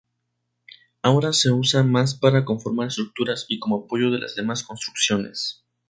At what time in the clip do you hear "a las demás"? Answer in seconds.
4.07-4.63